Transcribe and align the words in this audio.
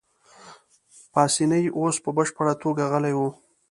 پاسیني 1.13 1.61
اوس 1.79 1.95
په 2.03 2.09
بشپړه 2.17 2.53
توګه 2.63 2.83
غلی 2.91 3.13
وو. 3.15 3.29